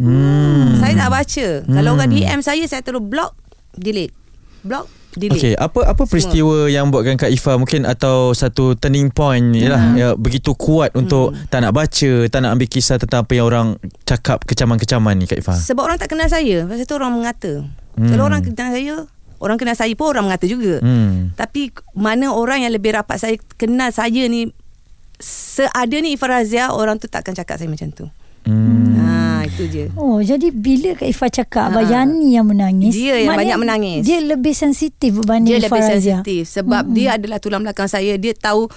[0.02, 0.70] Hmm.
[0.82, 1.48] Saya tak baca.
[1.62, 3.38] Kalau orang DM saya saya terus block,
[3.78, 4.18] delete.
[4.66, 5.36] Block, delete.
[5.36, 9.96] Okey, apa apa peristiwa yang buatkan Kak Ifa mungkin atau satu turning point yalah Hmm.
[9.96, 13.68] ya, begitu kuat untuk tak nak baca, tak nak ambil kisah tentang apa yang orang
[14.04, 15.56] cakap kecaman-kecaman ni Kak Ifa.
[15.56, 17.64] Sebab orang tak kenal saya Pasal tu orang mengata
[17.96, 18.08] Hmm.
[18.08, 18.96] Kalau orang kenal saya
[19.36, 21.32] Orang kenal saya pun orang mengata juga Hmm.
[21.34, 24.52] Tapi mana orang yang lebih rapat saya Kenal saya ni
[25.16, 28.06] Seada ni Ifah Razia Orang tu takkan cakap saya macam tu
[28.46, 28.95] Hmm.
[29.46, 31.70] Ha, Itu je Oh, jadi bila Kak Ifah cakap Ha.
[31.72, 34.02] Abang Yani yang menangis, Dia yang banyak menangis.
[34.02, 35.94] Dia lebih sensitif berbanding Dia Ifah lebih Razia.
[35.94, 38.68] sensitif Sebab dia adalah tulang belakang saya Dia tahu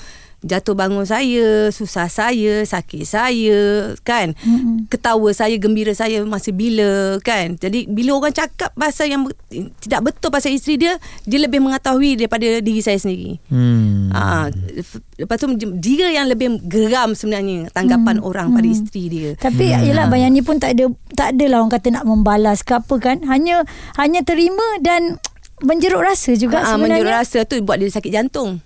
[0.40, 3.60] Jatuh bangun saya Susah saya Sakit saya
[4.00, 4.86] Kan Mm-mm.
[4.86, 9.34] Ketawa saya Gembira saya Masa bila Kan Jadi bila orang cakap Pasal yang be-
[9.76, 14.08] Tidak betul pasal isteri dia Dia lebih mengetahui Daripada diri saya sendiri Hmm.
[14.08, 19.30] Ah, f- lepas tu dia yang lebih geram sebenarnya tanggapan orang pada isteri dia.
[19.34, 19.84] Tapi hmm.
[19.84, 23.20] yelah Bayani pun tak ada tak adalah orang kata nak membalas ke apa kan.
[23.22, 25.20] Hanya hanya terima dan
[25.60, 27.20] menjeruk rasa juga Ah, menjeruk sebenarnya.
[27.20, 28.62] rasa tu buat dia sakit jantung.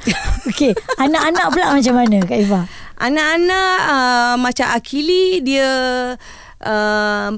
[0.48, 2.64] Okey, anak-anak pula macam mana Kak Ifah?
[2.96, 5.68] Anak-anak uh, macam Akili dia
[6.60, 7.28] uh,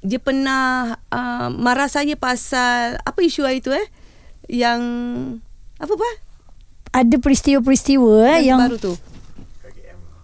[0.00, 3.86] dia pernah uh, marah saya pasal apa isu hari tu eh?
[4.46, 4.80] Yang
[5.76, 6.10] apa apa?
[6.96, 8.94] Ada peristiwa-peristiwa eh, yang baru tu.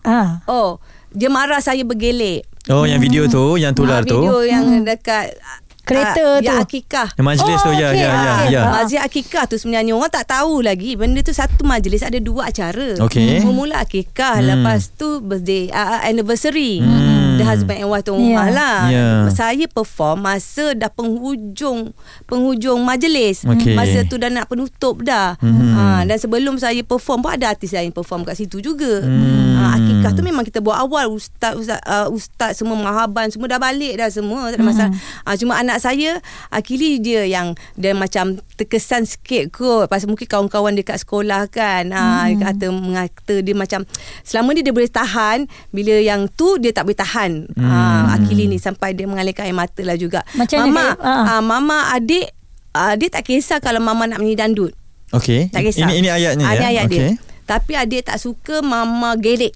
[0.03, 0.81] ah Oh,
[1.13, 2.49] dia marah saya bergelek.
[2.71, 4.23] Oh, yang video tu, yang tular Ah, tu.
[4.23, 5.35] Video yang dekat
[5.83, 6.47] Kereta ah, tu.
[6.47, 7.09] Yang akikah.
[7.15, 8.49] Yang majlis Oh, tu ya, okey, ya, ya, okey.
[8.49, 8.61] ya.
[8.61, 8.73] Ah.
[8.79, 12.95] Majlis akikah tu sebenarnya orang tak tahu lagi benda tu satu majlis ada dua acara.
[12.99, 13.43] Okey.
[13.45, 14.47] Mula akikah Hmm.
[14.49, 16.79] lepas tu birthday uh, anniversary.
[16.79, 17.35] Hmm.
[17.35, 18.55] The husband and wife tu rumah Ya.
[18.55, 18.79] lah.
[18.89, 19.09] Ya.
[19.29, 21.91] Saya perform masa dah penghujung
[22.27, 23.43] penghujung majlis.
[23.43, 23.75] Okey.
[23.75, 25.35] Masa tu dah nak penutup dah.
[25.39, 25.73] Hmm.
[25.73, 29.01] Ha, dan sebelum saya perform pun ada artis lain perform kat situ juga.
[29.01, 29.57] Hmm.
[29.57, 33.59] Ha, akikah tu memang kita buat awal ustaz ustaz, uh, ustaz semua mahaban semua dah
[33.59, 34.93] balik dah semua tak ada masalah.
[35.25, 36.19] Ha, cuma anak saya
[36.51, 41.93] Akili dia yang dia macam terkesan sikit kot pasal mungkin kawan-kawan dia kat sekolah kan.
[41.95, 43.87] Ha, dia kata mengata dia macam
[44.27, 47.47] selama ni dia boleh tahan bila yang tu dia tak boleh tahan.
[47.57, 50.21] Ha, Akili ni sampai dia mengalirkan air mata lah juga.
[50.37, 50.99] Macam mama?
[50.99, 51.25] Ah.
[51.25, 52.29] ha, mama adik
[52.77, 54.73] uh, dia tak kisah kalau mama nak menyanyi dandut.
[55.13, 55.53] Okey.
[55.53, 55.89] Tak kisah.
[55.89, 56.69] Ini ini ayatnya Ada ya.
[56.73, 56.97] ayat Okey.
[56.97, 57.09] dia.
[57.45, 59.53] Tapi adik tak suka mama gelek.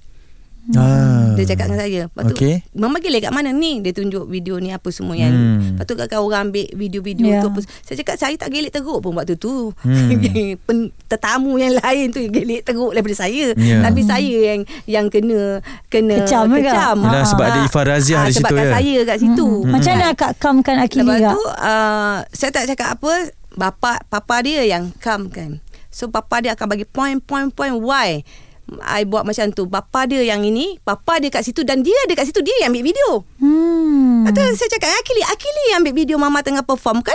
[0.69, 1.31] Ah.
[1.33, 2.55] Dia cakap dengan saya Lepas tu Okey.
[2.73, 5.73] Mama gelek kat mana ni Dia tunjuk video ni Apa semua yang Hmm.
[5.73, 7.39] Lepas tu kakak orang ambil Video-video Ya.
[7.39, 7.61] tu apa.
[7.81, 10.11] Saya cakap Saya tak gelek teruk pun Waktu tu Hmm.
[11.07, 13.79] Tetamu yang lain tu Gelek teruk daripada saya Ya.
[13.81, 15.41] Tapi saya yang Yang kena
[15.87, 16.59] Kena Kecam ke?
[16.61, 16.97] kecam.
[17.05, 17.23] Ah.
[17.23, 18.73] sebab ada Ifah Raziah Ah, di situ Sebabkan ya.
[18.75, 19.71] saya kat situ Hmm.
[19.71, 23.13] Macam mana akak calmkan Akili Lepas tu uh, Saya tak cakap apa
[23.53, 28.21] Bapa Papa dia yang calm kan So papa dia akan bagi point-point-point Why
[28.67, 32.13] I buat macam tu Bapa dia yang ini Papa dia kat situ Dan dia ada
[32.19, 33.23] kat situ Dia yang ambil video.
[33.39, 34.27] Hmm.
[34.27, 37.15] Lepas tu saya cakap Akili Akili yang ambil video Mama tengah perform kan?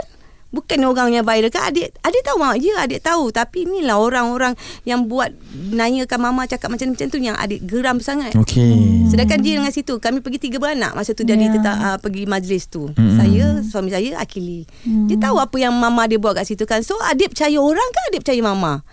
[0.51, 1.71] Bukan orang yang viral kan?
[1.71, 3.35] Adik adik tahu mak Ya adik tahu.
[3.35, 4.55] Tapi inilah orang-orang
[4.87, 5.29] Yang buat
[5.75, 8.31] Nanyakan mama cakap macam-macam tu Yang adik geram sangat.
[8.35, 9.11] Okey.
[9.11, 11.51] Sedangkan dia dengan situ Kami pergi tiga beranak Masa tu dia yeah.
[11.51, 12.91] tetap uh, Pergi majlis tu.
[12.95, 13.15] Mm-mm.
[13.19, 14.63] Saya Suami saya Akili.
[15.07, 16.79] Dia tahu apa yang mama dia buat kat situ kan?
[16.83, 18.83] So adik percaya orang ke Adik percaya mama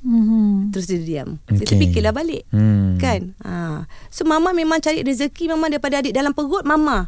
[0.00, 0.72] Hmm.
[0.72, 1.54] Terus dia diam Okey.
[1.54, 2.96] Saya terfikirlah balik Hmm.
[2.96, 3.84] Kan ha.
[4.08, 7.04] So mama memang cari rezeki Mama daripada adik Dalam perut mama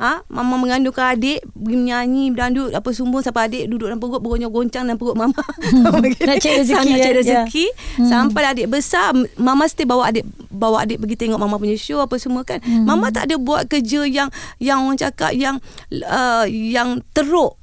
[0.00, 0.24] Ha?
[0.26, 4.96] Mama mengandungkan adik Pergi menyanyi Berandut Apa semua Sampai adik duduk dalam perut Bergoncang-goncang dalam
[4.96, 5.36] perut mama
[6.24, 7.20] Nak cari rezeki, Nak cari ya.
[7.20, 7.66] rezeki
[8.00, 8.08] Hmm.
[8.08, 12.16] Sampai adik besar Mama mesti bawa adik Bawa adik pergi tengok Mama punya show Apa
[12.16, 12.88] semua kan Hmm.
[12.88, 15.60] Mama tak ada buat kerja yang Yang orang cakap Yang
[16.00, 17.59] uh, Yang teruk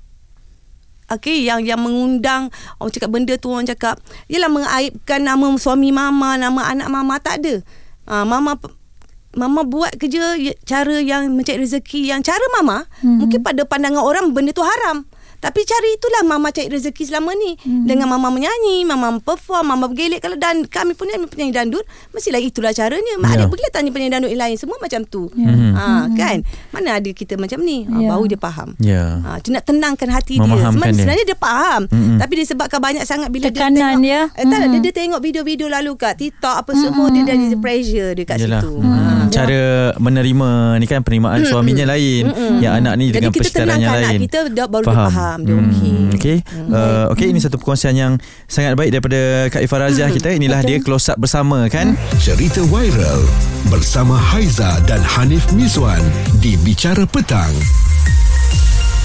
[1.07, 3.95] Okey, yang yang mengundang orang cakap benda tu orang cakap
[4.27, 7.63] ialah mengaibkan nama suami mama, nama anak mama tak ada.
[8.03, 8.59] Uh, mama
[9.31, 13.21] mama buat kerja ya- cara yang mencari rezeki yang cara mama Hmm.
[13.21, 15.07] mungkin pada pandangan orang benda tu haram.
[15.37, 17.53] Tapi cari itulah mama cari rezeki selama ni.
[17.57, 17.85] Hmm.
[17.85, 22.37] Dengan mama menyanyi, mama perform, mama bergelek kalau dan kami pun yang penyanyi dandut, mestilah
[22.37, 23.13] itulah caranya.
[23.15, 23.27] Ya.
[23.29, 25.29] Ada pergilah tanya penyanyi dandut yang lain semua macam tu.
[25.31, 25.71] Mhm.
[25.71, 26.37] Ha, kan?
[26.69, 27.83] Mana ada kita macam ni?
[27.83, 28.09] Ha, Ya.
[28.09, 28.69] baru dia faham.
[28.77, 29.03] Ya.
[29.19, 30.43] Ha, dia nak tenangkan hati dia.
[30.43, 30.99] Memahamkan Sebenarnya, dia.
[30.99, 31.81] sebenarnya dia faham.
[31.87, 32.17] Mm-mm.
[32.17, 34.21] Tapi disebabkan banyak sangat bila Tekanan dia dia.
[34.25, 34.71] tengok, eh, tak, Mm-mm.
[34.73, 38.37] dia, dia tengok video-video lalu kat TikTok apa semua dia dah ada pressure dia kat
[38.39, 38.59] Yelah.
[38.59, 38.73] situ.
[38.75, 39.05] Hmm.
[39.27, 39.61] Cara
[39.97, 42.23] menerima ni kan penerimaan suaminya lain,
[42.57, 44.21] yang anak ni Jadi dengan kita persekitaran yang tenangkan anak lain.
[44.23, 45.91] kita dia baru dia faham dia okey.
[45.91, 46.37] Hmm, okey.
[46.71, 48.13] Uh, okey ini satu perkongsian yang
[48.47, 50.31] sangat baik daripada Kak Ifah Raziah kita.
[50.31, 51.99] Inilah dia close up bersama kan.
[52.23, 53.21] Cerita viral
[53.67, 55.99] bersama Haiza dan Hanif Mizwan
[56.39, 57.51] di Bicara Petang.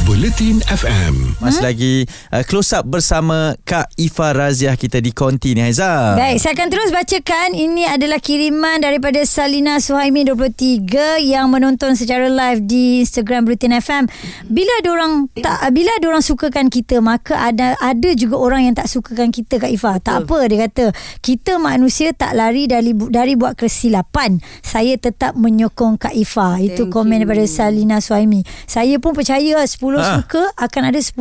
[0.03, 1.38] Bulletin FM.
[1.38, 1.95] Masih lagi
[2.35, 6.19] uh, close up bersama Kak Ifa Raziah kita di Konti ni Haiza.
[6.19, 7.55] Baik, saya akan terus bacakan.
[7.55, 14.05] Ini adalah kiriman daripada Salina Suhaimi 23 yang menonton secara live di Instagram Bulletin FM.
[14.51, 19.31] Bila orang tak bila orang sukakan kita, maka ada ada juga orang yang tak sukakan
[19.31, 20.03] kita Kak Ifa.
[20.03, 20.85] Tak apa dia kata.
[21.23, 24.43] Kita manusia tak lari dari dari buat kesilapan.
[24.67, 26.59] Saya tetap menyokong Kak Ifa.
[26.59, 27.21] Itu Thank komen you.
[27.23, 28.43] daripada Salina Suhaimi.
[28.67, 30.16] Saya pun percaya 10 Ah.
[30.22, 31.18] suka akan ada 10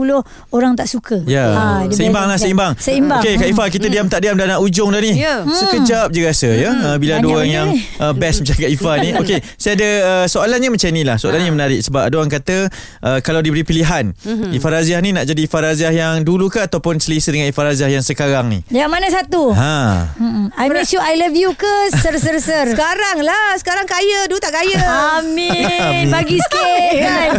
[0.53, 1.19] orang tak suka.
[1.27, 2.73] Ya, Ah, dia seimbang lah seimbang.
[2.79, 3.19] Seimbang.
[3.19, 5.19] Okey, Kak Ifa kita diam tak diam dah nak ujung dah ni.
[5.19, 5.43] Ya.
[5.43, 6.71] Sekejap je rasa ya.
[6.71, 7.67] Uh, bila ada orang yang
[7.99, 9.09] uh, best macam Kak Ifa ni.
[9.17, 11.17] Okey, saya ada uh, soalannya macam ni lah.
[11.17, 12.69] Soalannya menarik sebab ada orang kata
[13.01, 14.13] uh, kalau diberi pilihan,
[14.53, 17.89] Ifa Raziah ni nak jadi Ifa Raziah yang dulu ke ataupun selesa dengan Ifa Raziah
[17.89, 18.59] yang sekarang ni?
[18.69, 19.51] Yang mana satu?
[19.51, 19.75] Ha.
[20.15, 22.69] Hmm, I miss you, I love you ke ser-ser-ser?
[22.73, 24.79] Sekarang lah Sekarang kaya Dulu tak kaya
[25.17, 26.07] Amin.
[26.07, 27.29] Bagi sikit kan.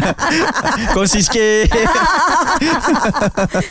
[0.96, 1.70] Kongsi sikit.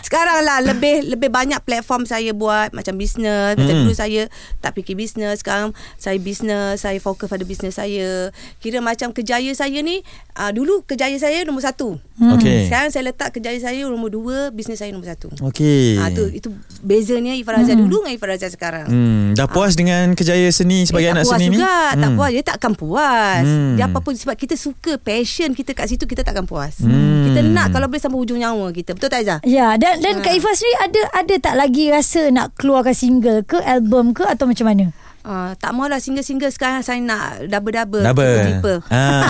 [0.01, 3.83] Sekarang lah Lebih lebih banyak platform saya buat Macam bisnes Macam Hmm.
[3.83, 4.27] dulu saya
[4.59, 9.79] Tak fikir bisnes Sekarang saya bisnes Saya fokus pada bisnes saya Kira macam kejaya saya
[9.79, 9.99] ni
[10.35, 12.67] uh, Dulu kejaya saya nombor satu Okey.
[12.67, 15.95] Sekarang saya letak kejaya saya nombor dua Bisnes saya nombor satu Okey.
[15.97, 16.47] Ah tu itu
[16.79, 17.81] bezanya Ifarazah hmm.
[17.81, 18.85] dulu dengan Ifarazah sekarang.
[18.85, 21.53] Hmm, dah puas dengan kejaya seni sebagai eh, anak tak puas seni ni?
[21.55, 22.15] juga, tak Hmm.
[22.15, 22.29] puas.
[22.29, 23.43] Dia takkan puas.
[23.43, 23.73] Hmm.
[23.73, 26.77] Dia apa pun sebab kita suka passion kita kat situ kita takkan puas.
[26.77, 27.25] Hmm.
[27.25, 28.93] Kita nak kalau boleh sampai hujung nyawa kita.
[28.93, 29.39] Betul tak Aizah?
[29.43, 33.57] Ya, dan dan Kak Ifa sendiri ada ada tak lagi rasa nak keluarkan single ke
[33.65, 34.85] album ke atau macam mana?
[35.21, 38.01] Uh, tak maulah single-single sekarang saya nak double-double.
[38.01, 38.25] Double.
[38.57, 38.79] Triple-triple.
[38.89, 39.21] Ah.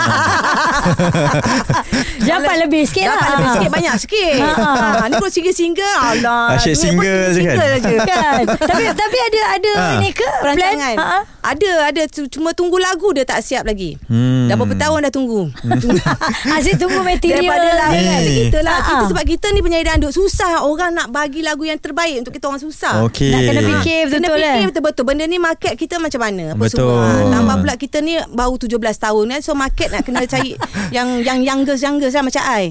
[2.21, 3.17] Dapat lebih sikit lah.
[3.17, 4.36] Dapat lebih sikit banyak sikit.
[4.39, 4.51] Ha.
[4.56, 6.56] ha, ni kalau single-single alah.
[6.56, 7.56] Asyik pun single je kan?
[7.58, 7.97] single je.
[8.01, 8.41] kan.
[8.62, 9.88] tapi tapi ada ada Ha.
[9.99, 10.56] ni ke plan?
[10.56, 11.19] Perancangan Ha.
[11.41, 14.45] Ada ada Cuma tunggu lagu Dia tak siap lagi Hmm.
[14.45, 15.49] Dah berapa tahun dah tunggu
[16.56, 18.04] Asyik tunggu material Daripada Ni.
[18.04, 18.86] kan Kita lah Ha.
[18.86, 22.45] kita, Sebab kita ni penyanyi dandut Susah orang nak bagi lagu yang terbaik Untuk kita
[22.45, 23.32] orang susah Okey.
[23.32, 24.67] Nak kena fikir Kena betul-betul fikir kan?
[24.69, 26.85] betul-betul Benda ni market kita macam mana Apa Betul.
[26.85, 30.53] semua Ha, Tambah pula kita ni Baru 17 tahun kan So market nak kena cari
[30.95, 32.63] Yang yang youngest-youngest lah Macam I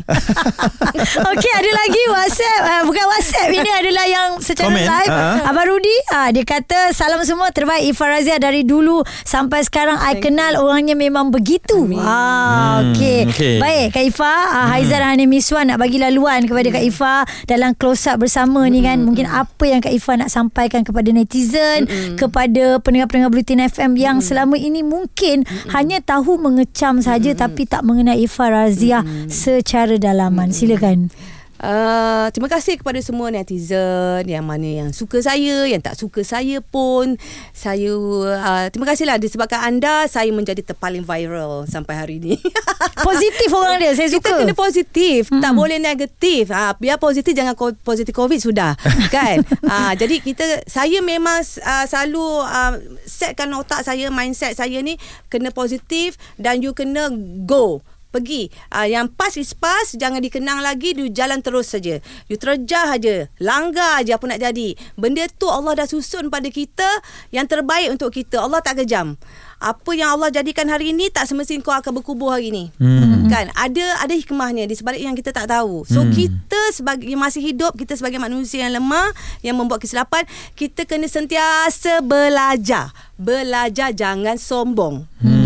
[1.31, 2.61] Okey, ada lagi WhatsApp.
[2.63, 4.85] Uh, bukan WhatsApp, ini adalah yang secara Komen.
[4.85, 5.11] live.
[5.11, 5.49] Ha.
[5.49, 9.97] Abang Rudi, uh, dia kata, salam semua terbaik Ifa Razia dari dulu sampai sekarang.
[9.99, 11.89] I kenal orangnya memang begitu.
[11.97, 13.19] Ah, Hmm, okey.
[13.29, 13.55] okey.
[13.59, 14.35] Baik, Kak Ifa.
[14.51, 17.15] Uh, Haizan dan Hanim Miswan nak bagi laluan kepada Kak Ifa
[17.47, 19.01] dalam close up bersama ni kan.
[19.01, 24.57] Mungkin apa yang Kak Ifa nak sampaikan kepada netizen, kepada pendengar-pendengar Bulletin FM yang selama
[24.59, 30.51] ini mungkin hanya tahu mengecam saja tapi tak mengenai Ifa Razia secara dalaman.
[30.51, 31.13] Silakan.
[31.61, 36.65] Uh, terima kasih kepada semua netizen yang mana yang suka saya, yang tak suka saya
[36.65, 37.21] pun.
[37.53, 42.35] Saya uh, terima kasihlah disebabkan anda saya menjadi terpaling viral sampai hari ini.
[43.01, 45.41] Positif orang dia Saya Kita suka kena positif hmm.
[45.41, 48.77] Tak boleh negatif ha, Biar positif Jangan ko- positif COVID Sudah
[49.15, 52.73] Kan ha, Jadi kita Saya memang uh, Selalu uh,
[53.09, 55.01] Setkan otak saya Mindset saya ni
[55.33, 57.09] Kena positif Dan you kena
[57.45, 62.37] Go Pergi uh, Yang pas is pas Jangan dikenang lagi You jalan terus saja You
[62.37, 66.87] terjah aja Langgar aja apa nak jadi Benda tu Allah dah susun pada kita
[67.31, 69.15] Yang terbaik untuk kita Allah tak kejam
[69.61, 72.73] apa yang Allah jadikan hari ini tak semestinya kau akan berkubur hari ini.
[72.81, 73.29] Hmm.
[73.29, 73.53] Kan?
[73.53, 75.85] Ada ada hikmahnya di sebalik yang kita tak tahu.
[75.85, 76.17] So Hmm.
[76.17, 79.13] kita sebagai yang masih hidup, kita sebagai manusia yang lemah
[79.45, 80.25] yang membuat kesilapan,
[80.57, 82.89] kita kena sentiasa belajar.
[83.21, 85.05] Belajar jangan sombong.
[85.21, 85.40] Hmm.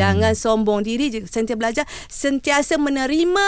[0.00, 3.46] Jangan sombong diri, sentiasa belajar, sentiasa menerima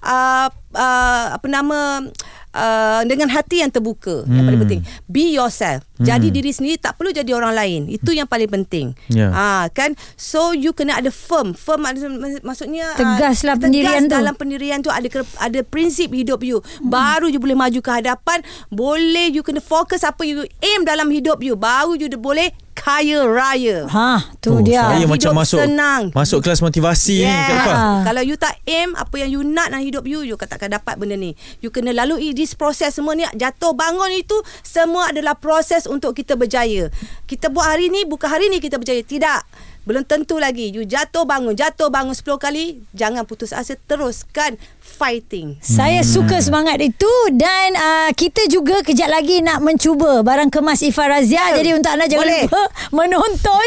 [0.00, 2.04] uh, uh, apa nama
[2.52, 4.22] uh, dengan hati yang terbuka.
[4.24, 4.64] Yang paling Hmm.
[4.64, 5.82] penting, be yourself.
[5.94, 7.80] Jadi diri sendiri tak perlu jadi orang lain.
[7.86, 8.98] Itu yang paling penting.
[9.06, 9.30] Ya.
[9.30, 11.54] Ah kan so you kena ada firm.
[11.54, 11.96] Firm ada,
[12.42, 14.10] maksudnya ah, Tegaslah pendirian tu.
[14.10, 15.06] tegas dalam pendirian tu ada
[15.38, 16.58] ada prinsip hidup you.
[16.82, 18.42] Baru you boleh maju ke hadapan.
[18.68, 21.54] Boleh you kena fokus apa you aim dalam hidup you.
[21.54, 23.86] Baru you boleh kaya raya.
[23.86, 24.82] Ha, tu Oh, dia.
[24.82, 26.10] Saya Hidup macam masuk senang.
[26.10, 27.74] masuk kelas motivasi ni Kak Ifah.
[27.74, 28.00] Ah.
[28.02, 31.14] Kalau you tak aim apa yang you nak dalam hidup you, you takkan dapat benda
[31.14, 31.38] ni.
[31.62, 33.24] You kena lalui this proses semua ni.
[33.34, 36.90] Jatuh bangun itu semua adalah proses untuk kita berjaya.
[37.24, 39.00] Kita buat hari ni bukan hari ni kita berjaya.
[39.00, 39.72] Tidak.
[39.84, 40.72] Belum tentu lagi.
[40.72, 45.60] You jatuh bangun, jatuh bangun 10 kali, jangan putus asa, teruskan fighting.
[45.60, 51.04] Saya suka semangat itu dan uh, kita juga kejap lagi nak mencuba barang kemas Ifa
[51.04, 51.52] Razia.
[51.52, 52.42] Ya, Jadi untuk anda jangan boleh.
[52.48, 52.62] lupa
[53.04, 53.66] menonton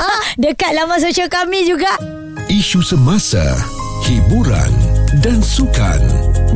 [0.42, 2.00] dekat laman sosial kami juga.
[2.48, 3.44] Isu semasa,
[4.08, 4.72] hiburan
[5.20, 6.00] dan sukan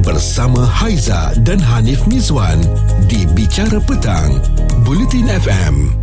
[0.00, 2.64] bersama Haiza dan Hanif Mizwan
[3.12, 4.40] di Bicara Petang,
[4.88, 6.01] Bulletin FM.